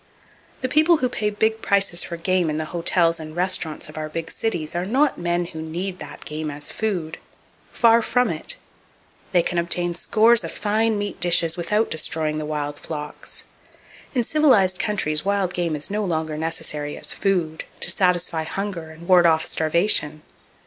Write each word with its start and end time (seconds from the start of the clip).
The 0.61 0.67
people 0.67 0.97
who 0.97 1.07
pay 1.09 1.29
big 1.29 1.61
prices 1.61 2.01
for 2.01 2.17
game 2.17 2.49
in 2.49 2.57
the 2.57 2.65
hotels 2.73 3.19
and 3.19 3.35
restaurants 3.35 3.87
of 3.87 3.99
our 3.99 4.09
big 4.09 4.31
cities 4.31 4.75
are 4.75 4.83
not 4.83 5.19
men 5.19 5.45
who 5.45 5.61
need 5.61 5.99
that 5.99 6.25
game 6.25 6.49
as 6.49 6.71
food. 6.71 7.19
Far 7.71 8.01
from 8.01 8.31
it. 8.31 8.57
They 9.31 9.43
can 9.43 9.59
obtain 9.59 9.93
scores 9.93 10.43
of 10.43 10.51
fine 10.51 10.97
meat 10.97 11.19
dishes 11.19 11.55
without 11.55 11.91
destroying 11.91 12.39
the 12.39 12.47
wild 12.49 12.79
flocks. 12.79 13.43
In 14.15 14.23
civilized 14.23 14.79
countries 14.79 15.23
wild 15.23 15.53
game 15.53 15.75
is 15.75 15.91
no 15.91 16.03
longer 16.03 16.35
necessary 16.35 16.97
as 16.97 17.13
"food," 17.13 17.65
to 17.81 17.91
satisfy 17.91 18.41
hunger, 18.43 18.89
and 18.89 19.07
ward 19.07 19.27
off 19.27 19.45
starvation. 19.45 20.23